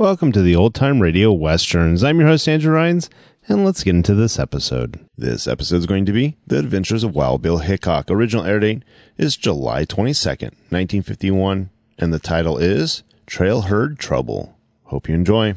[0.00, 2.02] Welcome to the Old Time Radio Westerns.
[2.02, 3.10] I'm your host, Andrew Rhynes,
[3.46, 4.98] and let's get into this episode.
[5.18, 8.10] This episode is going to be The Adventures of Wild Bill Hickok.
[8.10, 8.82] Original air date
[9.18, 14.56] is July 22nd, 1951, and the title is Trail Herd Trouble.
[14.84, 15.56] Hope you enjoy.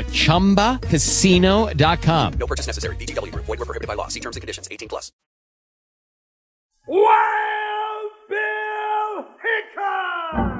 [0.01, 2.33] at chumbacasino.com.
[2.33, 2.95] No purchase necessary.
[2.97, 3.45] VGW Group.
[3.45, 4.07] Void were prohibited by law.
[4.07, 4.67] See terms and conditions.
[4.71, 5.11] 18 plus.
[6.87, 10.57] Wild Bill Hickok!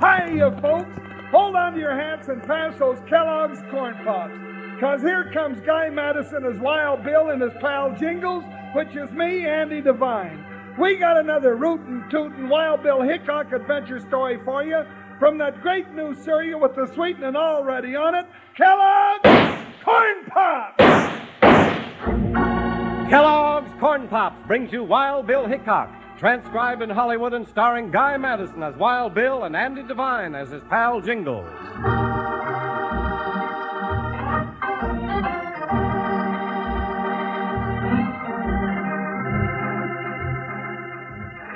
[0.00, 0.88] Hi, you folks.
[1.30, 4.32] Hold on to your hats and pass those Kellogg's Corn Pops.
[4.74, 8.42] Because here comes Guy Madison as Wild Bill and his pal Jingles,
[8.74, 10.47] which is me, Andy Devine.
[10.78, 14.84] We got another rootin' tootin' Wild Bill Hickok adventure story for you
[15.18, 20.84] from that great new cereal with the sweetening already on it, Kellogg's Corn Pops!
[23.10, 28.62] Kellogg's Corn Pops brings you Wild Bill Hickok, transcribed in Hollywood and starring Guy Madison
[28.62, 31.48] as Wild Bill and Andy Devine as his pal Jingles.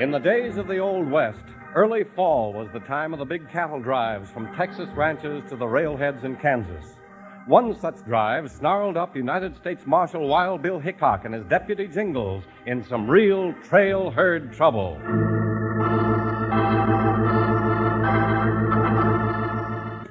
[0.02, 1.44] In the days of the Old West,
[1.76, 5.64] early fall was the time of the big cattle drives from Texas ranches to the
[5.64, 6.96] railheads in Kansas.
[7.46, 12.42] One such drive snarled up United States Marshal Wild Bill Hickok and his deputy Jingles
[12.66, 14.98] in some real trail herd trouble.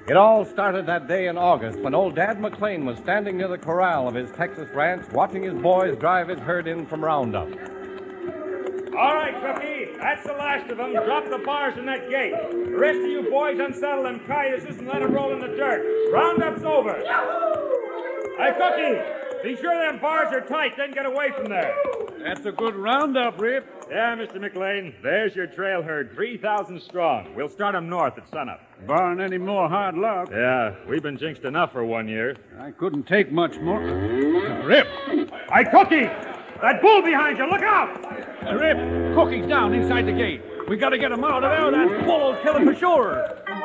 [0.07, 3.57] It all started that day in August when old Dad McLean was standing near the
[3.57, 7.50] corral of his Texas ranch watching his boys drive his herd in from Roundup.
[9.01, 10.94] All right, Cookie, that's the last of them.
[10.94, 12.34] Drop the bars in that gate.
[12.51, 16.12] The rest of you boys unsaddle them cayuses and let them roll in the dirt.
[16.12, 16.94] Roundup's over.
[18.38, 19.00] Hey, Cookie,
[19.44, 21.75] be sure them bars are tight, then get away from there.
[22.23, 23.66] That's a good roundup, Rip.
[23.89, 24.39] Yeah, Mr.
[24.39, 27.33] McLean, there's your trail herd, 3,000 strong.
[27.36, 28.62] We'll start 'em north at sunup.
[28.88, 30.30] Barring any more hard luck.
[30.31, 32.36] Yeah, we've been jinxed enough for one year.
[32.59, 33.81] I couldn't take much more.
[33.81, 34.88] Rip!
[35.51, 36.09] Hey, Cookie!
[36.62, 37.90] That bull behind you, look out!
[38.54, 38.78] Rip,
[39.16, 40.42] Cookie's down inside the gate.
[40.68, 41.72] We gotta get him out of there.
[41.72, 43.61] That bull will kill him for sure.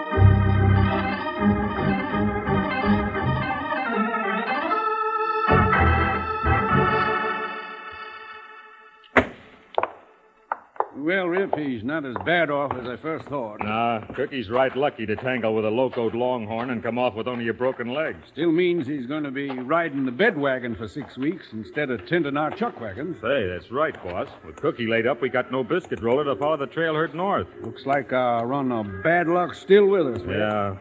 [11.06, 13.60] Well, Rip, he's not as bad off as I first thought.
[13.60, 17.46] Nah, Cookie's right lucky to tangle with a locoed longhorn and come off with only
[17.46, 18.16] a broken leg.
[18.32, 22.04] Still means he's going to be riding the bed wagon for six weeks instead of
[22.08, 23.20] tending our chuck wagons.
[23.22, 24.26] Say, that's right, boss.
[24.44, 27.46] With Cookie laid up, we got no biscuit roller to follow the trail herd north.
[27.62, 30.22] Looks like our run of bad luck still with us.
[30.22, 30.36] Rip.
[30.36, 30.74] Yeah.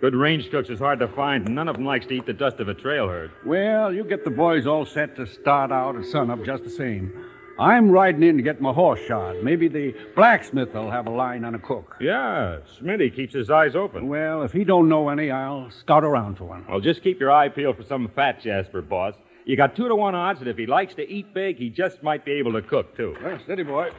[0.00, 2.32] Good range cooks is hard to find, and none of them likes to eat the
[2.32, 3.30] dust of a trail herd.
[3.46, 7.12] Well, you get the boys all set to start out at sunup just the same.
[7.60, 9.44] I'm riding in to get my horse shod.
[9.44, 11.94] Maybe the blacksmith will have a line on a cook.
[12.00, 14.08] Yeah, Smitty keeps his eyes open.
[14.08, 16.64] Well, if he don't know any, I'll scout around for one.
[16.66, 19.14] Well, just keep your eye peeled for some fat Jasper, boss.
[19.44, 22.02] You got two to one odds that if he likes to eat big, he just
[22.02, 23.14] might be able to cook, too.
[23.22, 23.90] Well, steady, boy.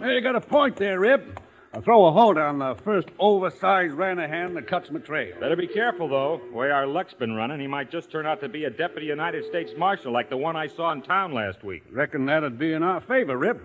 [0.00, 1.38] Hey, you got a point there, Rip.
[1.72, 5.38] I'll throw a hold on the first oversized Ranahan that cuts my trail.
[5.38, 6.40] Better be careful, though.
[6.50, 9.06] The way our luck's been running, he might just turn out to be a deputy
[9.06, 11.84] United States Marshal like the one I saw in town last week.
[11.92, 13.62] Reckon that'd be in our favor, Rip.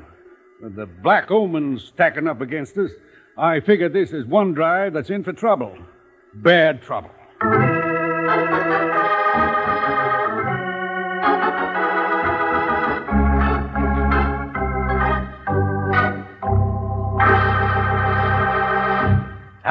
[0.62, 2.92] With the black omens stacking up against us,
[3.40, 5.76] I figure this is one drive that's in for trouble.
[6.36, 7.10] Bad trouble.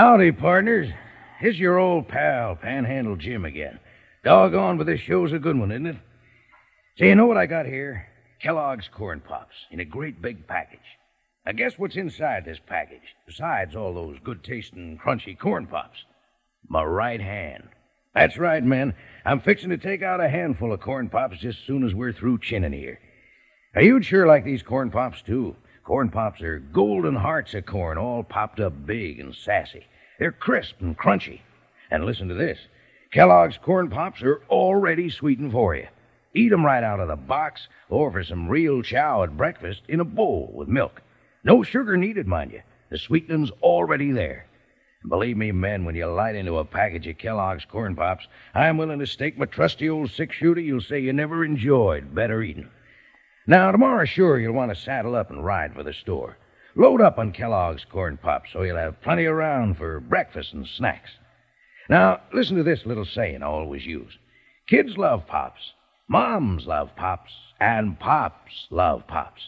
[0.06, 0.90] Howdy, partners.
[1.38, 3.80] Here's your old pal, Panhandle Jim again.
[4.22, 5.96] Doggone, but this show's a good one, isn't it?
[6.98, 8.06] So, you know what I got here?
[8.38, 10.78] Kellogg's Corn Pops in a great big package.
[11.46, 16.04] Now, guess what's inside this package, besides all those good tasting, crunchy corn pops?
[16.68, 17.70] My right hand.
[18.14, 18.92] That's right, men.
[19.24, 22.40] I'm fixing to take out a handful of corn pops just soon as we're through
[22.40, 22.98] chinning here.
[23.74, 25.56] Now, you'd sure like these corn pops, too.
[25.82, 29.86] Corn pops are golden hearts of corn, all popped up big and sassy.
[30.18, 31.40] They're crisp and crunchy.
[31.90, 32.58] And listen to this
[33.12, 35.86] Kellogg's corn pops are already sweetened for you.
[36.34, 40.00] Eat 'em right out of the box or for some real chow at breakfast in
[40.00, 41.00] a bowl with milk.
[41.44, 42.62] No sugar needed, mind you.
[42.90, 44.46] The sweetening's already there.
[45.02, 48.78] And believe me, men, when you light into a package of Kellogg's corn pops, I'm
[48.78, 52.70] willing to stake my trusty old six shooter you'll say you never enjoyed better eating.
[53.46, 56.38] Now, tomorrow, sure, you'll want to saddle up and ride for the store.
[56.76, 61.10] Load up on Kellogg's Corn Pops so you'll have plenty around for breakfast and snacks.
[61.88, 64.18] Now, listen to this little saying I always use
[64.68, 65.60] Kids love Pops,
[66.08, 69.42] Moms love Pops, and Pops love Pops.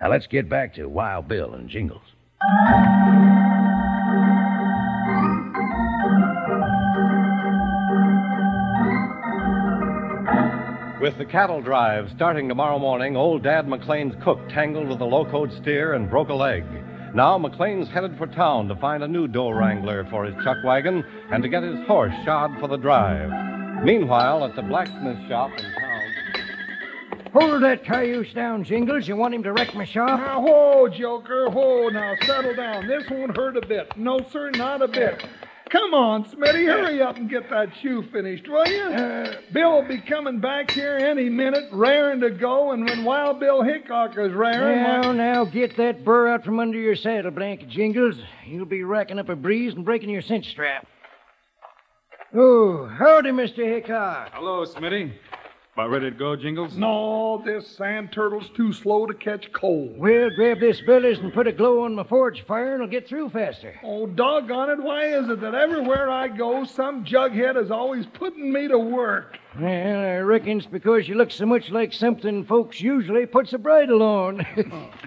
[0.00, 2.02] Now, let's get back to Wild Bill and Jingles.
[11.04, 15.52] With the cattle drive starting tomorrow morning, old Dad McLean's cook tangled with a locoed
[15.52, 16.64] steer and broke a leg.
[17.14, 21.04] Now McLean's headed for town to find a new dough wrangler for his chuck wagon
[21.30, 23.84] and to get his horse shod for the drive.
[23.84, 27.32] Meanwhile, at the blacksmith shop in town.
[27.34, 29.06] Hold that cayuse down, Jingles.
[29.06, 30.18] You want him to wreck my shop?
[30.18, 32.88] Now, whoa, Joker, whoa, now settle down.
[32.88, 33.94] This won't hurt a bit.
[33.98, 35.22] No, sir, not a bit.
[35.74, 38.82] Come on, Smitty, hurry up and get that shoe finished, will you?
[38.84, 43.40] Uh, Bill will be coming back here any minute, raring to go, and when Wild
[43.40, 47.32] Bill Hickok is raring, Now, why- now, get that burr out from under your saddle
[47.32, 48.14] blanket, Jingles.
[48.46, 50.86] You'll be racking up a breeze and breaking your cinch strap.
[52.32, 53.64] Oh, howdy, Mr.
[53.64, 54.30] Hickok.
[54.32, 55.10] Hello, Smitty.
[55.74, 56.76] About ready to go, Jingles?
[56.76, 59.98] No, this sand turtle's too slow to catch cold.
[59.98, 63.08] Well, grab this billies and put a glow on my forge fire, and it'll get
[63.08, 63.74] through faster.
[63.82, 68.52] Oh, doggone it, why is it that everywhere I go, some jughead is always putting
[68.52, 69.36] me to work?
[69.58, 69.66] Well,
[69.98, 74.00] I reckon it's because you look so much like something folks usually puts a bridle
[74.00, 74.46] on.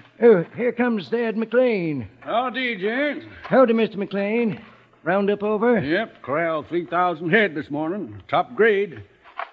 [0.22, 2.06] oh, here comes Dad McLean.
[2.20, 3.24] Howdy, gents.
[3.44, 3.96] Howdy, Mr.
[3.96, 4.60] McLean.
[5.02, 5.78] Roundup over?
[5.78, 8.20] Yep, corralled 3,000 head this morning.
[8.28, 9.02] Top grade.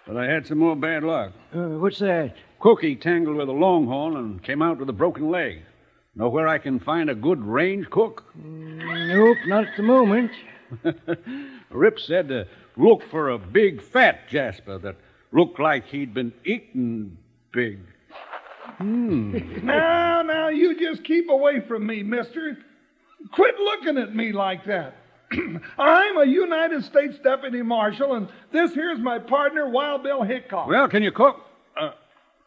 [0.08, 1.34] But I had some more bad luck.
[1.54, 2.36] Uh, what's that?
[2.60, 5.62] Cookie tangled with a longhorn and came out with a broken leg.
[6.16, 8.24] Know where I can find a good range cook?
[8.36, 10.32] Nope, not at the moment.
[11.70, 12.48] Rip said to
[12.78, 14.96] look for a big fat Jasper that
[15.32, 17.18] looked like he'd been eaten
[17.52, 17.80] big.
[18.78, 19.38] Hmm.
[19.64, 22.58] Now, now, you just keep away from me, mister.
[23.32, 24.96] Quit looking at me like that.
[25.77, 30.68] I'm a United States Deputy Marshal, and this here's my partner, Wild Bill Hickok.
[30.68, 31.38] Well, can you cook?
[31.80, 31.92] Uh,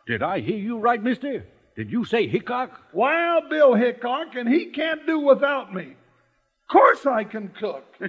[0.07, 1.45] did I hear you right, mister?
[1.77, 2.71] Did you say Hickok?
[2.93, 5.93] Wild Bill Hickok, and he can't do without me.
[5.93, 7.85] Of course I can cook.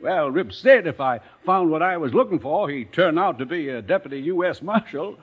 [0.00, 3.46] Well, Rip said if I found what I was looking for, he'd turn out to
[3.46, 4.62] be a deputy U.S.
[4.62, 5.18] Marshal.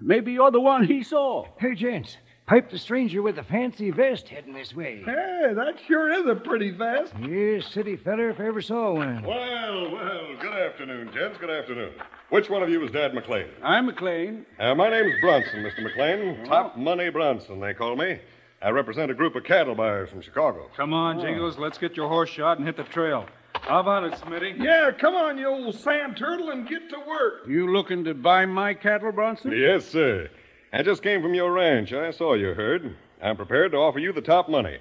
[0.00, 1.46] Maybe you're the one he saw.
[1.58, 2.16] Hey, gents,
[2.50, 5.00] pipe the stranger with the fancy vest heading this way.
[5.04, 7.12] Hey, that sure is a pretty vest.
[7.20, 9.22] Yes, city feller if I ever saw one.
[9.22, 11.38] Well, well, good afternoon, gents.
[11.38, 11.92] Good afternoon.
[12.30, 13.46] Which one of you is Dad McLean?
[13.62, 14.44] I'm McLean.
[14.58, 15.84] Uh, my name's Bronson, Mr.
[15.84, 16.44] McLean.
[16.44, 18.18] Top Money Bronson, they call me.
[18.60, 20.68] I represent a group of cattle buyers from Chicago.
[20.76, 21.56] Come on, Jingles.
[21.56, 23.26] Let's get your horse shot and hit the trail.
[23.52, 24.60] How about it, Smitty?
[24.60, 27.46] Yeah, come on, you old sand turtle, and get to work.
[27.46, 29.52] You looking to buy my cattle, Bronson?
[29.52, 30.28] Yes, sir.
[30.72, 31.92] I just came from your ranch.
[31.92, 32.96] I saw your herd.
[33.22, 34.78] I'm prepared to offer you the top money.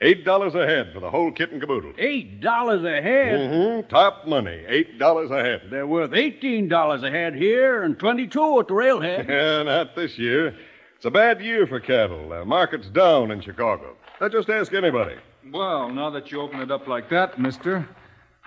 [0.00, 1.92] Eight dollars a head for the whole kit and caboodle.
[1.98, 3.38] Eight dollars a head?
[3.38, 3.88] Mm-hmm.
[3.88, 4.64] Top money.
[4.68, 5.62] Eight dollars a head.
[5.70, 9.28] They're worth eighteen dollars a head here and twenty-two at the railhead.
[9.34, 10.56] Yeah, not this year.
[10.96, 12.28] It's a bad year for cattle.
[12.28, 13.96] The market's down in Chicago.
[14.20, 15.16] I just ask anybody.
[15.52, 17.88] Well, now that you open it up like that, mister,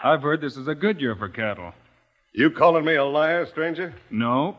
[0.04, 1.74] I've heard this is a good year for cattle.
[2.34, 3.94] You calling me a liar, stranger?
[4.12, 4.58] No.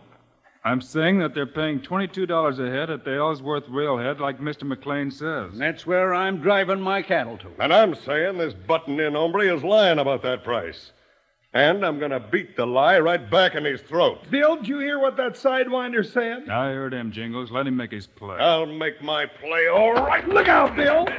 [0.65, 4.65] I'm saying that they're paying $22 a head at the Ellsworth Railhead, like Mr.
[4.65, 5.53] McLean says.
[5.53, 7.49] And that's where I'm driving my cattle to.
[7.61, 10.93] And I'm saying this button in hombre is lying about that price.
[11.55, 14.31] And I'm going to beat the lie right back in his throat.
[14.31, 16.49] Bill, did you hear what that sidewinder said?
[16.51, 17.51] I heard him, Jingles.
[17.51, 18.37] Let him make his play.
[18.37, 20.29] I'll make my play all right.
[20.29, 21.07] Look out, Bill.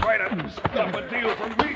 [0.00, 1.74] Try to stop a deal from me,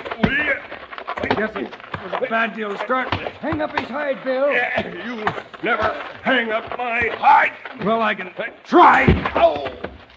[1.21, 1.37] will you?
[1.37, 3.29] I guess it was a bad deal to start with.
[3.35, 4.47] Hang up his hide, Bill.
[4.47, 5.25] Eh, you
[5.63, 5.89] never
[6.23, 7.53] hang up my hide.
[7.85, 9.05] Well, I can eh, try.
[9.35, 9.69] Oh.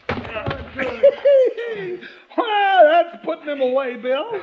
[2.38, 4.42] well, that's putting him away, Bill.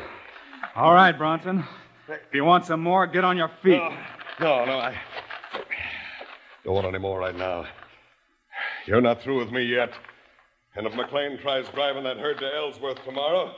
[0.77, 1.65] All right, Bronson.
[2.09, 2.15] Eh.
[2.15, 3.81] If you want some more, get on your feet.
[3.81, 3.91] Oh,
[4.41, 4.97] no, no, I
[6.65, 7.67] don't want any more right now.
[8.87, 9.93] You're not through with me yet.
[10.77, 13.55] And if McLean tries driving that herd to Ellsworth tomorrow,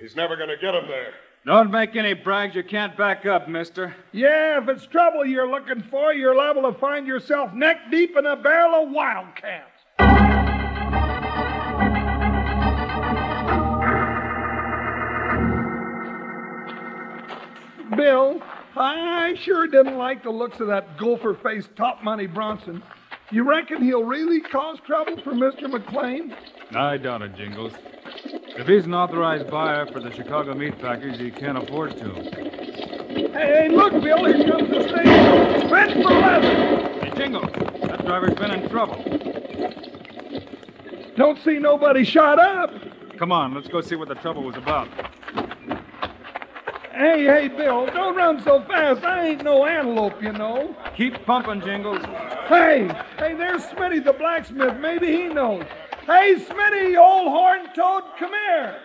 [0.00, 1.12] he's never going to get him there.
[1.46, 3.94] Don't make any brags you can't back up, mister.
[4.10, 8.26] Yeah, if it's trouble you're looking for, you're liable to find yourself neck deep in
[8.26, 9.70] a barrel of wildcats.
[17.96, 18.42] Bill,
[18.76, 22.82] I sure didn't like the looks of that gopher faced top money Bronson.
[23.30, 25.70] You reckon he'll really cause trouble for Mr.
[25.70, 26.34] McLean?
[26.74, 27.72] I doubt it, Jingles.
[28.58, 32.14] If he's an authorized buyer for the Chicago meat package, he can't afford to.
[33.32, 35.70] Hey, look, Bill, here comes the station.
[35.70, 37.04] Red for leather.
[37.04, 38.96] Hey, Jingles, that driver's been in trouble.
[41.16, 42.70] Don't see nobody shot up.
[43.18, 44.88] Come on, let's go see what the trouble was about.
[46.92, 49.04] Hey, hey, Bill, don't run so fast.
[49.04, 50.74] I ain't no antelope, you know.
[50.96, 52.02] Keep pumping, Jingles.
[52.48, 54.78] Hey, hey, there's Smitty the blacksmith.
[54.78, 55.64] Maybe he knows.
[56.06, 58.78] Hey, Smitty, you old horn toad, come here.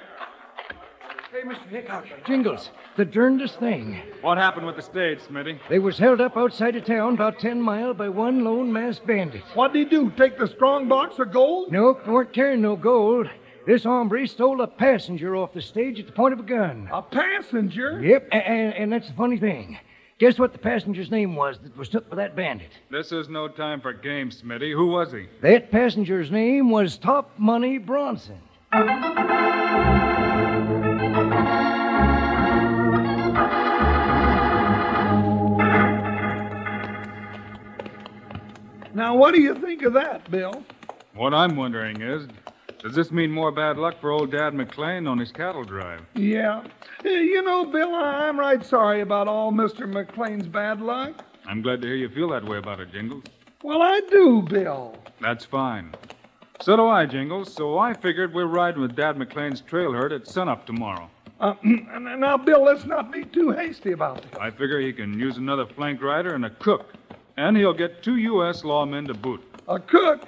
[1.31, 1.67] Hey, Mr.
[1.69, 2.05] Hickok.
[2.25, 4.01] Jingles, the darndest thing.
[4.21, 5.59] What happened with the stage, Smitty?
[5.69, 9.43] They was held up outside of town about ten mile by one lone masked bandit.
[9.53, 10.09] What'd he do?
[10.17, 11.71] Take the strong box of gold?
[11.71, 13.29] Nope, weren't carrying no gold.
[13.67, 16.89] This hombre stole a passenger off the stage at the point of a gun.
[16.91, 18.01] A passenger?
[18.03, 19.77] Yep, and, and that's the funny thing.
[20.21, 22.69] Guess what the passenger's name was that was took by that bandit?
[22.91, 24.71] This is no time for games, Smitty.
[24.71, 25.25] Who was he?
[25.41, 28.37] That passenger's name was Top Money Bronson.
[38.93, 40.63] Now, what do you think of that, Bill?
[41.15, 42.27] What I'm wondering is,
[42.81, 46.01] does this mean more bad luck for old Dad McLean on his cattle drive?
[46.15, 46.63] Yeah.
[47.03, 49.87] You know, Bill, I'm right sorry about all Mr.
[49.91, 51.23] McLean's bad luck.
[51.45, 53.23] I'm glad to hear you feel that way about it, Jingles.
[53.63, 54.95] Well, I do, Bill.
[55.19, 55.93] That's fine.
[56.61, 57.53] So do I, Jingles.
[57.53, 61.09] So I figured we're riding with Dad McLean's trail herd at sunup tomorrow.
[61.39, 64.31] Uh, now, Bill, let's not be too hasty about this.
[64.39, 66.93] I figure he can use another flank rider and a cook.
[67.37, 68.61] And he'll get two U.S.
[68.61, 69.41] lawmen to boot.
[69.67, 70.27] A cook?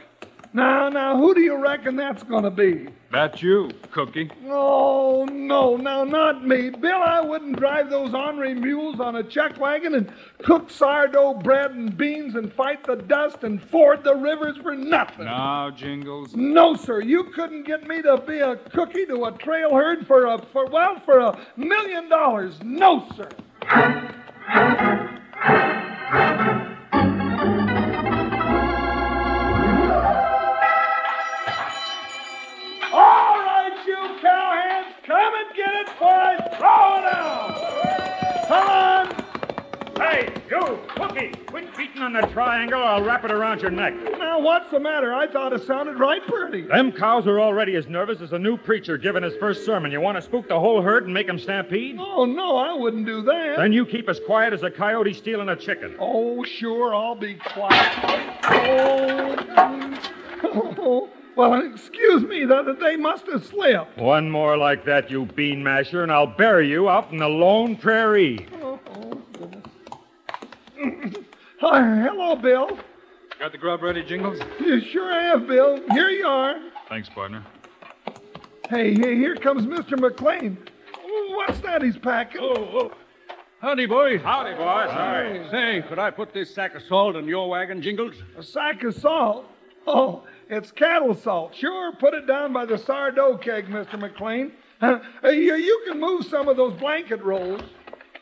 [0.56, 2.88] Now, now, who do you reckon that's going to be?
[3.12, 4.30] That's you, Cookie.
[4.46, 6.70] Oh, no, now, not me.
[6.70, 11.72] Bill, I wouldn't drive those ornery mules on a chuck wagon and cook sourdough bread
[11.72, 15.26] and beans and fight the dust and ford the rivers for nothing.
[15.26, 16.36] Now, Jingles.
[16.36, 20.26] No, sir, you couldn't get me to be a cookie to a trail herd for
[20.26, 22.60] a, for, well, for a million dollars.
[22.64, 23.30] No, sir.
[41.54, 43.94] Quit beating on the triangle or I'll wrap it around your neck.
[44.18, 45.14] Now, what's the matter?
[45.14, 46.64] I thought it sounded right pretty.
[46.64, 49.92] Them cows are already as nervous as a new preacher giving his first sermon.
[49.92, 51.98] You want to spook the whole herd and make 'em stampede?
[52.00, 53.58] Oh, no, I wouldn't do that.
[53.58, 55.96] Then you keep as quiet as a coyote stealing a chicken.
[56.00, 58.00] Oh, sure, I'll be quiet.
[58.46, 59.36] Oh,
[60.80, 64.00] oh, well, excuse me, that they must have slipped.
[64.00, 67.76] One more like that, you bean masher, and I'll bury you out in the lone
[67.76, 68.48] prairie.
[68.64, 68.80] Oh,
[69.38, 69.64] goodness.
[71.66, 72.78] Hi, hello, Bill.
[73.40, 74.38] Got the grub ready, Jingles?
[74.60, 75.80] You sure have, Bill.
[75.92, 76.60] Here you are.
[76.90, 77.42] Thanks, partner.
[78.70, 79.98] Hey, hey, here comes Mr.
[79.98, 80.58] McLean.
[81.30, 82.42] What's that he's packing?
[82.44, 82.92] Oh, oh.
[83.62, 84.20] Howdy, boys.
[84.22, 84.90] Howdy, boys.
[84.92, 85.48] Hi.
[85.52, 88.16] Say, could I put this sack of salt in your wagon, Jingles?
[88.38, 89.46] A sack of salt?
[89.88, 91.56] Oh, it's cattle salt.
[91.56, 93.98] Sure, put it down by the sourdough keg, Mr.
[93.98, 94.52] McLean.
[94.82, 97.62] Uh, you, you can move some of those blanket rolls.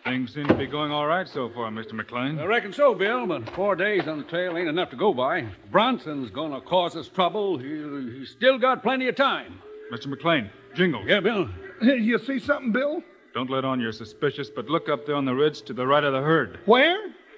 [0.03, 1.93] Things seem to be going all right so far, Mr.
[1.93, 2.39] McLean.
[2.39, 5.48] I reckon so, Bill, but four days on the trail ain't enough to go by.
[5.72, 7.60] Bronson's gonna cause us trouble.
[7.60, 9.62] He, he's still got plenty of time.
[9.93, 10.08] Mr.
[10.08, 11.05] McLean, Jingles.
[11.08, 11.50] Yeah, Bill.
[11.81, 13.03] You see something, Bill?
[13.34, 16.03] Don't let on you're suspicious, but look up there on the ridge to the right
[16.03, 16.60] of the herd.
[16.65, 16.98] Where?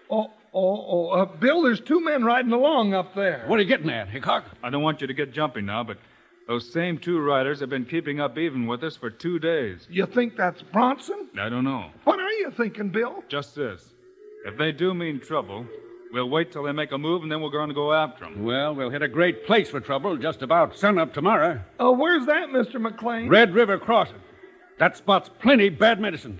[0.10, 3.44] Oh, oh, oh, uh, Bill, there's two men riding along up there.
[3.48, 4.46] What are you getting at, Hickok?
[4.64, 5.98] I don't want you to get jumpy now, but
[6.48, 9.88] those same two riders have been keeping up even with us for two days.
[9.90, 11.30] You think that's Bronson?
[11.40, 11.90] I don't know.
[12.04, 13.24] What are you thinking, Bill?
[13.28, 13.94] Just this.
[14.46, 15.66] If they do mean trouble,
[16.12, 18.44] we'll wait till they make a move and then we're going to go after them.
[18.44, 21.62] Well, we'll hit a great place for trouble just about sunup tomorrow.
[21.80, 22.80] Oh, where's that, Mr.
[22.82, 23.30] McLean?
[23.30, 24.20] Red River Crossing.
[24.80, 26.40] That spot's plenty bad medicine.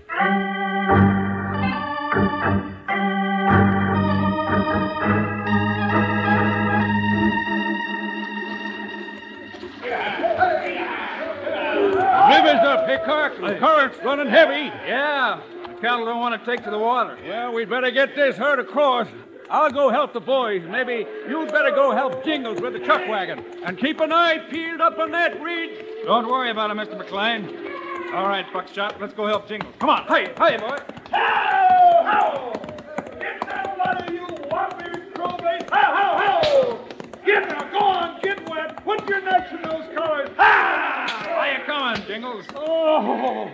[12.30, 13.36] River's up, Hickok.
[13.40, 14.66] The current's running heavy.
[14.86, 15.40] Yeah.
[15.84, 17.18] Cattle don't want to take to the water.
[17.28, 19.06] Well, we'd better get this herd across.
[19.50, 20.62] I'll go help the boys.
[20.66, 23.44] Maybe you'd better go help Jingles with the chuck wagon.
[23.66, 25.84] And keep an eye peeled up on that ridge.
[26.06, 26.96] Don't worry about it, Mr.
[26.96, 27.54] McLean.
[28.14, 29.74] All right, Buckshot, let's go help Jingles.
[29.78, 30.78] Come on, hey, hey, boy.
[33.20, 33.76] Get that
[34.08, 34.26] you
[37.40, 38.82] now, go on, get wet.
[38.84, 40.30] Put your necks in those collars.
[40.38, 42.46] How you coming, Jingles?
[42.54, 43.50] Oh,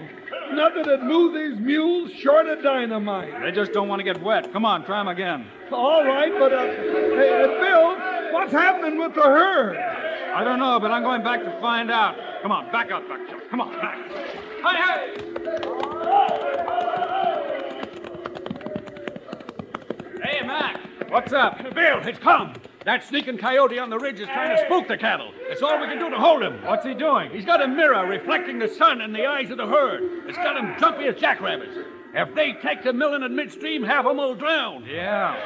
[0.53, 3.43] nothing to move these mules short of dynamite.
[3.43, 4.53] They just don't want to get wet.
[4.53, 5.47] Come on, try them again.
[5.73, 9.77] All right, but, uh, hey, uh, Bill, what's happening with the herd?
[9.77, 12.17] I don't know, but I'm going back to find out.
[12.43, 13.51] Come on, back up, Buckshot.
[13.51, 13.99] Come on, back.
[14.63, 15.17] Hey, hey!
[20.23, 20.81] Hey, Mac.
[21.11, 21.59] What's up?
[21.75, 22.55] Bill, it's come.
[22.87, 25.33] That sneaking coyote on the ridge is trying to spook the cattle.
[25.51, 26.65] It's all we can do to hold him.
[26.65, 27.31] What's he doing?
[27.31, 30.03] He's got a mirror reflecting the sun in the eyes of the herd.
[30.27, 31.77] It's got him jumpy as jackrabbits.
[32.15, 34.85] If they take the milling in midstream, half of 'em will drown.
[34.89, 35.37] Yeah.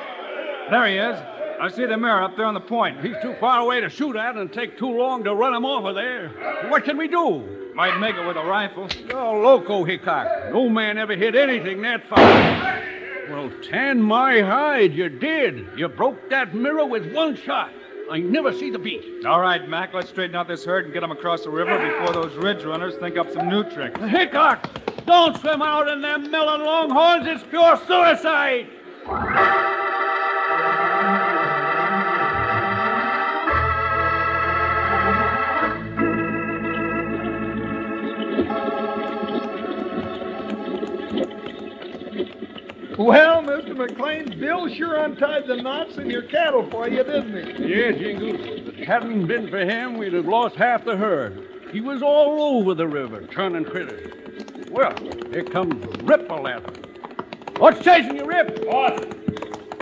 [0.70, 1.18] There he is.
[1.60, 3.04] I see the mirror up there on the point.
[3.04, 5.84] He's too far away to shoot at and take too long to run him off
[5.84, 6.28] of there.
[6.68, 7.72] What can we do?
[7.74, 8.88] Might make it with a rifle.
[9.08, 10.52] You're loco, Hickok.
[10.52, 12.73] No man ever hit anything that far.
[13.30, 15.66] Well, tan my hide, you did.
[15.76, 17.72] You broke that mirror with one shot.
[18.10, 19.24] I never see the beat.
[19.24, 22.12] All right, Mac, let's straighten out this herd and get them across the river before
[22.12, 23.98] those ridge runners think up some new tricks.
[24.00, 24.68] Hickok,
[25.06, 27.26] don't swim out in them melon longhorns.
[27.26, 28.68] It's pure suicide.
[42.98, 43.76] Well, Mr.
[43.76, 47.74] McLean, Bill sure untied the knots in your cattle for you, didn't he?
[47.74, 48.36] Yeah, Jingles.
[48.68, 51.48] If it hadn't been for him, we'd have lost half the herd.
[51.72, 54.12] He was all over the river, turning critters.
[54.70, 54.94] Well,
[55.32, 56.72] here comes Rip Lather.
[57.58, 58.64] What's chasing you, Rip?
[58.64, 59.03] Boss!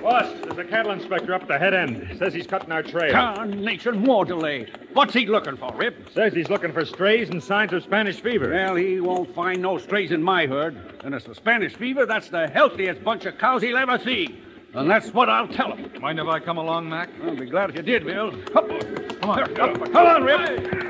[0.02, 2.16] Boss, there's a cattle inspector up at the head end.
[2.18, 3.12] Says he's cutting our trail.
[3.12, 4.66] Tarnation, more delay.
[4.94, 6.10] What's he looking for, Rip?
[6.12, 8.50] Says he's looking for strays and signs of Spanish fever.
[8.50, 10.76] Well, he won't find no strays in my herd.
[11.04, 14.42] And it's the Spanish fever, that's the healthiest bunch of cows he'll ever see.
[14.74, 15.90] And that's what I'll tell him.
[16.00, 17.08] Mind if I come along, Mac?
[17.22, 18.32] I'll be glad if you did, Bill.
[18.52, 18.70] Come
[19.20, 19.54] Come on.
[19.54, 20.81] Come on, Rip.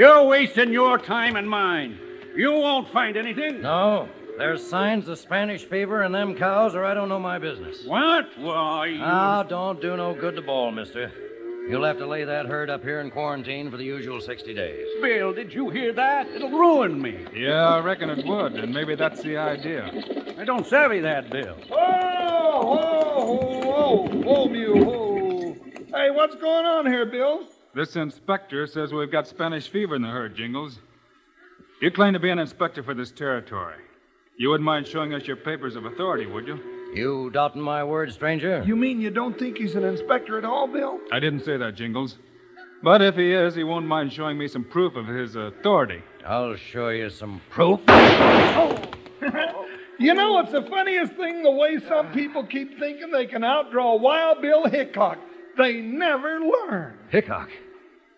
[0.00, 1.98] You're wasting your time and mine.
[2.34, 3.60] You won't find anything.
[3.60, 4.08] No,
[4.38, 7.84] there's signs of Spanish fever in them cows, or I don't know my business.
[7.84, 8.30] What?
[8.38, 9.00] Why, you...
[9.02, 11.12] Ah, don't do no good to ball, mister.
[11.68, 14.86] You'll have to lay that herd up here in quarantine for the usual 60 days.
[15.02, 16.26] Bill, did you hear that?
[16.28, 17.26] It'll ruin me.
[17.34, 19.92] Yeah, I reckon it would, and maybe that's the idea.
[20.38, 21.58] I don't savvy that, Bill.
[21.70, 25.56] Oh, whoa, whoa, whoa, whoa, Mew, whoa.
[25.94, 27.44] Hey, what's going on here, Bill?
[27.74, 30.80] This inspector says we've got Spanish fever in the herd, Jingles.
[31.80, 33.76] You claim to be an inspector for this territory.
[34.36, 36.58] You wouldn't mind showing us your papers of authority, would you?
[36.94, 38.64] You doubting my word, stranger?
[38.66, 40.98] You mean you don't think he's an inspector at all, Bill?
[41.12, 42.18] I didn't say that, Jingles.
[42.82, 46.02] But if he is, he won't mind showing me some proof of his authority.
[46.26, 47.80] I'll show you some proof.
[47.88, 48.90] Oh!
[50.00, 54.00] You know, it's the funniest thing the way some people keep thinking they can outdraw
[54.00, 55.18] Wild Bill Hickok.
[55.56, 56.98] They never learn.
[57.10, 57.50] Hickok.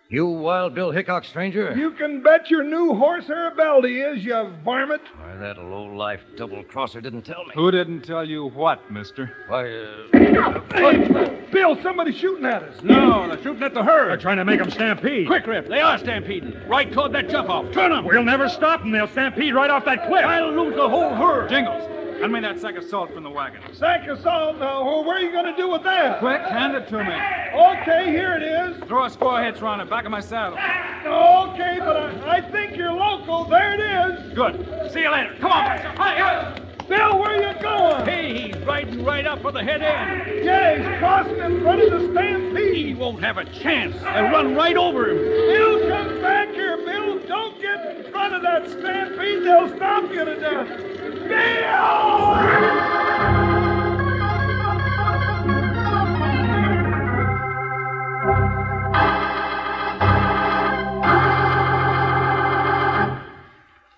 [0.09, 1.75] You Wild Bill Hickok, stranger?
[1.75, 5.01] You can bet your new horse Arabeldi is, you varmint.
[5.17, 7.53] Why, that low-life double-crosser didn't tell me.
[7.55, 9.35] Who didn't tell you what, mister?
[9.49, 10.61] Why, uh...
[10.75, 12.83] Hey, Bill, somebody's shooting at us.
[12.83, 14.11] No, they're shooting at the herd.
[14.11, 15.29] They're trying to make them stampede.
[15.29, 15.67] Quick, Rip.
[15.67, 16.55] They are stampeding.
[16.69, 17.73] Right toward that jump off.
[17.73, 18.05] Turn them.
[18.05, 18.91] We'll never stop them.
[18.91, 20.27] They'll stampede right off that cliff.
[20.27, 21.49] I'll lose the whole herd.
[21.49, 21.89] Jingles,
[22.23, 23.61] hand me that sack of salt from the wagon.
[23.75, 24.85] Sack of salt now.
[24.85, 26.21] Well, what are you going to do with that?
[26.21, 27.15] Quick, hand it to me.
[27.53, 28.77] Okay, here it is.
[28.85, 30.57] Throw a squaw hitch around the back of my saddle.
[30.57, 33.45] Okay, but I, I think you're local.
[33.47, 34.35] There it is.
[34.35, 34.93] Good.
[34.93, 35.35] See you later.
[35.41, 35.67] Come on.
[35.79, 36.59] Hi, hi.
[36.89, 38.07] Bill, where are you going?
[38.07, 40.45] Hey, he's riding right up for the head end.
[40.45, 42.87] Yeah, he's crossing in front of the stampede.
[42.87, 44.01] He won't have a chance.
[44.01, 45.17] They'll run right over him.
[45.17, 47.19] Bill, come back here, Bill.
[47.27, 49.43] Don't get in front of that stampede.
[49.43, 50.92] They'll stop you to death.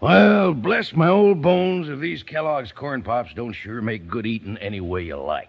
[0.01, 4.59] Well, bless my old bones if these Kellogg's Corn Pops don't sure make good eating
[4.59, 5.49] any way you like.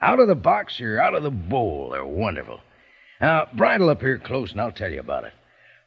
[0.00, 2.60] Out of the box or out of the bowl, they're wonderful.
[3.20, 5.32] Now, bridle up here close and I'll tell you about it.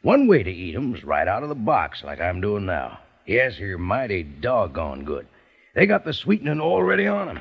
[0.01, 2.99] One way to eat 'em's right out of the box, like I'm doing now.
[3.25, 5.27] Yes, you're mighty doggone good.
[5.75, 7.39] They got the sweetening already on 'em.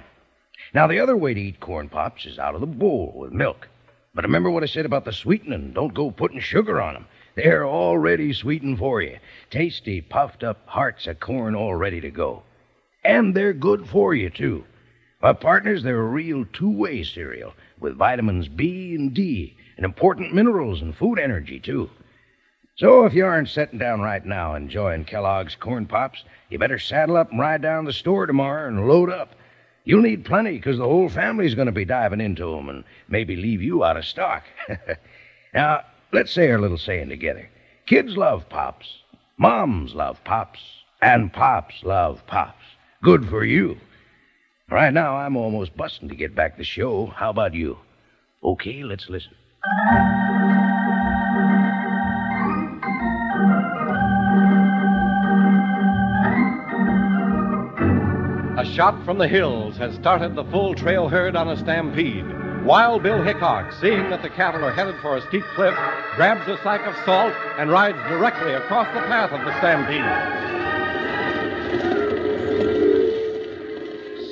[0.73, 3.69] Now, the other way to eat corn pops is out of the bowl with milk.
[4.15, 5.73] But remember what I said about the sweetening.
[5.73, 7.07] Don't go putting sugar on 'em.
[7.35, 9.19] They're already sweetened for you.
[9.51, 12.43] Tasty, puffed up hearts of corn all ready to go.
[13.05, 14.65] And they're good for you, too.
[15.21, 20.35] My partners, they're a real two way cereal with vitamins B and D and important
[20.35, 21.91] minerals and food energy, too.
[22.77, 27.17] So, if you aren't sitting down right now enjoying Kellogg's Corn Pops, you better saddle
[27.17, 29.35] up and ride down to the store tomorrow and load up.
[29.85, 33.37] You'll need plenty because the whole family's going to be diving into 'em and maybe
[33.37, 34.45] leave you out of stock.
[35.55, 35.83] now,
[36.13, 37.51] let's say our little saying together.
[37.87, 38.87] Kids love Pops,
[39.37, 40.61] moms love Pops,
[41.03, 42.65] and Pops love Pops.
[43.03, 43.77] Good for you.
[44.71, 47.07] Right now, I'm almost busting to get back to the show.
[47.07, 47.77] How about you?
[48.43, 49.33] Okay, let's listen.
[58.73, 62.25] Shot from the hills has started the full trail herd on a stampede.
[62.65, 65.75] Wild Bill Hickok, seeing that the cattle are headed for a steep cliff,
[66.17, 70.01] grabs a sack of salt and rides directly across the path of the stampede.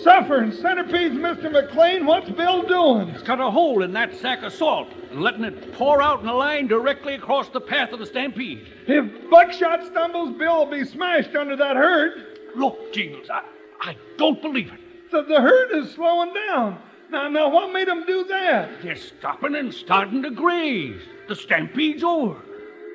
[0.02, 1.52] Suffering centipedes, Mr.
[1.52, 2.06] McLean.
[2.06, 3.12] What's Bill doing?
[3.12, 6.28] He's cut a hole in that sack of salt and letting it pour out in
[6.28, 8.66] a line directly across the path of the stampede.
[8.86, 12.38] If Buckshot stumbles, Bill will be smashed under that herd.
[12.56, 13.42] Look, Jingles, I,
[13.80, 15.10] I don't believe it.
[15.10, 16.78] The, the herd is slowing down.
[17.10, 18.82] Now, now, what made them do that?
[18.82, 21.00] They're stopping and starting to graze.
[21.28, 22.36] The stampede's over.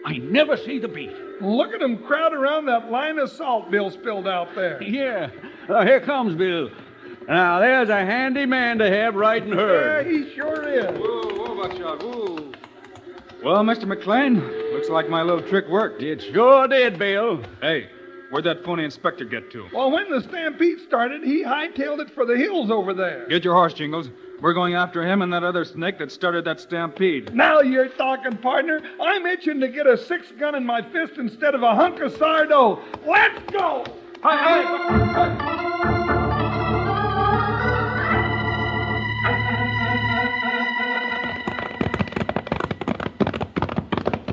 [0.06, 1.12] I never see the beat.
[1.42, 4.82] Look at them crowd around that line of salt Bill spilled out there.
[4.84, 5.30] Yeah.
[5.68, 6.70] Uh, here comes Bill.
[7.28, 10.08] Now, there's a handy man to have riding Yeah, herd.
[10.08, 10.86] he sure is.
[10.98, 12.52] Whoa, whoa, Buckshot, whoa.
[13.44, 13.86] Well, Mr.
[13.86, 14.40] McLean,
[14.74, 16.02] looks like my little trick worked.
[16.04, 17.42] It sure did, Bill.
[17.62, 17.90] Hey,
[18.30, 19.68] where'd that phony inspector get to?
[19.74, 23.28] Well, when the stampede started, he hightailed it for the hills over there.
[23.28, 24.10] Get your horse, Jingles.
[24.42, 27.34] We're going after him and that other snake that started that stampede.
[27.34, 28.82] Now you're talking, partner.
[29.02, 32.16] I'm itching to get a six gun in my fist instead of a hunk of
[32.18, 32.82] sourdough.
[33.06, 33.86] Let's go!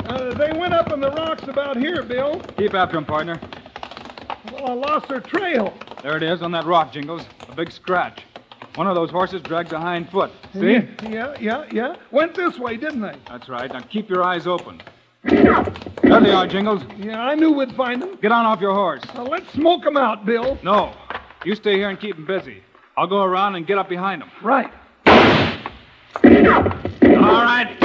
[0.04, 2.40] Uh, they went up in the rocks about here, Bill.
[2.56, 3.38] Keep after him, partner.
[4.62, 5.74] Well, I lost their trail.
[6.04, 7.26] There it is on that rock, Jingles.
[7.48, 8.22] A big scratch.
[8.76, 10.30] One of those horses dragged a hind foot.
[10.54, 10.78] See?
[11.02, 11.96] Yeah, yeah, yeah.
[12.12, 13.16] Went this way, didn't they?
[13.28, 13.72] That's right.
[13.72, 14.80] Now keep your eyes open.
[15.24, 15.64] There
[16.20, 16.82] they are, Jingles.
[16.96, 18.16] Yeah, I knew we'd find them.
[18.22, 19.02] Get on off your horse.
[19.14, 20.56] Now, let's smoke them out, Bill.
[20.62, 20.94] No.
[21.44, 22.62] You stay here and keep them busy.
[22.96, 24.30] I'll go around and get up behind them.
[24.44, 24.70] Right.
[25.06, 27.81] All right.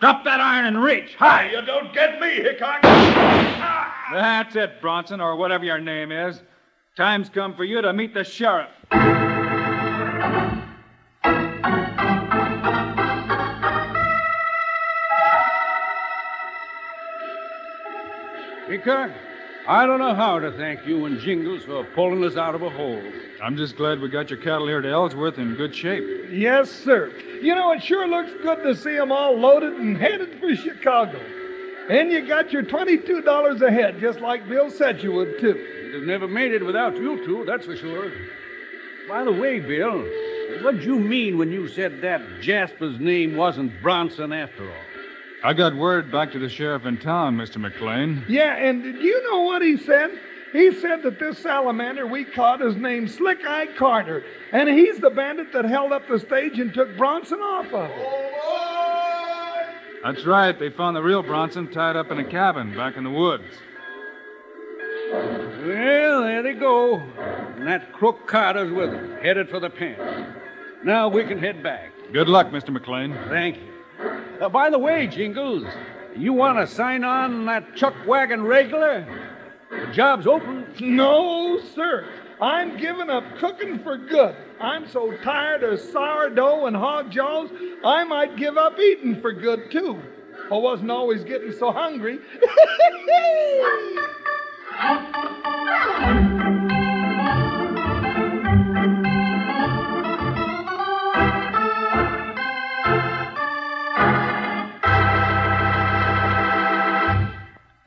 [0.00, 1.14] Drop that iron and reach.
[1.16, 1.50] High.
[1.50, 2.82] You don't get me, Hickok.
[2.82, 6.40] That's it, Bronson, or whatever your name is.
[6.96, 8.70] Time's come for you to meet the sheriff.
[18.68, 19.10] Hickok,
[19.68, 22.70] I don't know how to thank you and Jingles for pulling us out of a
[22.70, 23.02] hole.
[23.42, 26.04] I'm just glad we got your cattle here to Ellsworth in good shape.
[26.30, 27.12] Yes, sir.
[27.40, 31.20] You know, it sure looks good to see 'em all loaded and headed for Chicago.
[31.88, 35.54] And you got your $22 a head, just like Bill said you would, too.
[35.84, 38.10] We'd have never made it without you two, that's for sure.
[39.08, 40.04] By the way, Bill,
[40.62, 44.84] what'd you mean when you said that Jasper's name wasn't Bronson after all?
[45.42, 47.56] I got word back to the sheriff in town, Mr.
[47.56, 48.24] McLean.
[48.28, 50.10] Yeah, and do you know what he said?
[50.52, 55.10] He said that this salamander we caught is named Slick Eye Carter, and he's the
[55.10, 58.30] bandit that held up the stage and took Bronson off of it.
[60.02, 60.58] That's right.
[60.58, 63.44] They found the real Bronson tied up in a cabin back in the woods.
[65.12, 66.96] Well, there they go.
[66.96, 70.34] And that crook Carter's with them, headed for the pen.
[70.84, 71.92] Now we can head back.
[72.12, 72.70] Good luck, Mr.
[72.70, 73.14] McLean.
[73.28, 73.69] Thank you.
[74.40, 75.64] Uh, by the way, Jingles,
[76.16, 79.06] you want to sign on that chuck wagon regular?
[79.70, 80.66] The job's open.
[80.80, 82.06] No, sir.
[82.40, 84.34] I'm giving up cooking for good.
[84.60, 87.50] I'm so tired of sourdough and hog jaws,
[87.84, 90.00] I might give up eating for good, too.
[90.50, 92.18] I wasn't always getting so hungry.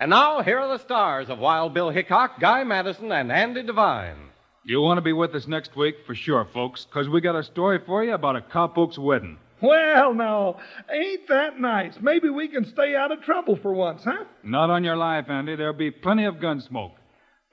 [0.04, 4.18] And now, here are the stars of Wild Bill Hickok, Guy Madison, and Andy Devine.
[4.66, 7.44] You want to be with us next week for sure, folks, because we got a
[7.44, 9.38] story for you about a cowpoke's wedding.
[9.62, 10.58] Well, now,
[10.92, 11.94] ain't that nice?
[12.02, 14.26] Maybe we can stay out of trouble for once, huh?
[14.44, 15.56] Not on your life, Andy.
[15.56, 16.96] There'll be plenty of gun smoke.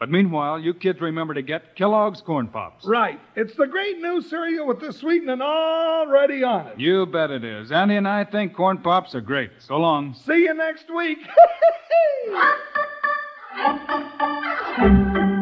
[0.00, 2.86] But meanwhile, you kids remember to get Kellogg's Corn Pops.
[2.86, 3.20] Right.
[3.36, 6.80] It's the great new cereal with the sweetening already on it.
[6.80, 7.70] You bet it is.
[7.70, 9.50] Andy and I think Corn Pops are great.
[9.58, 10.14] So long.
[10.14, 11.18] See you next week.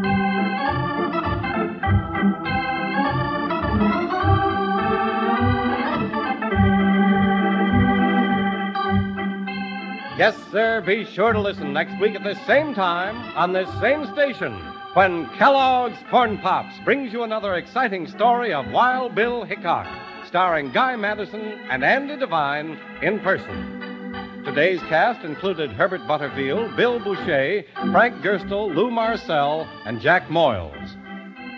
[10.18, 14.04] Yes, sir, be sure to listen next week at this same time on this same
[14.12, 14.52] station
[14.94, 19.86] when Kellogg's Corn Pops brings you another exciting story of Wild Bill Hickok,
[20.26, 24.42] starring Guy Madison and Andy Devine in person.
[24.44, 30.96] Today's cast included Herbert Butterfield, Bill Bouchey, Frank Gerstle, Lou Marcel, and Jack Moyles.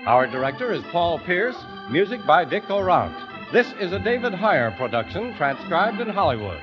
[0.07, 1.57] Our director is Paul Pierce,
[1.91, 3.17] music by Dick Aurandt.
[3.55, 6.61] This is a David Heyer production transcribed in Hollywood.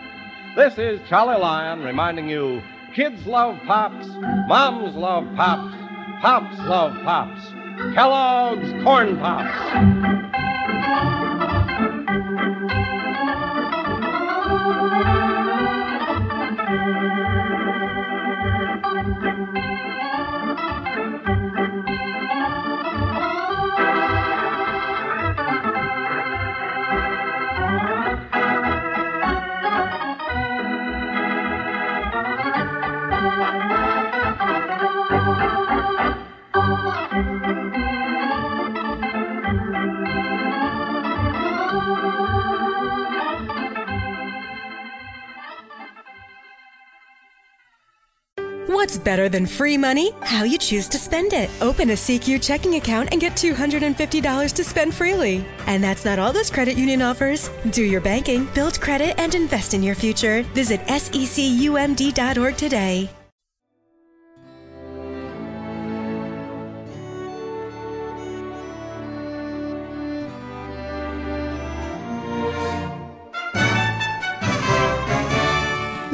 [0.58, 2.64] This is Charlie Lyon reminding you
[2.96, 5.72] kids love pops, moms love pops,
[6.20, 7.54] pops love pops.
[7.94, 11.27] Kellogg's Corn Pops.
[49.08, 50.12] Better than free money?
[50.20, 51.50] How you choose to spend it.
[51.62, 55.46] Open a SECU checking account and get $250 to spend freely.
[55.66, 57.50] And that's not all this credit union offers.
[57.70, 60.44] Do your banking, build credit, and invest in your future.
[60.54, 63.10] Visit secumd.org today.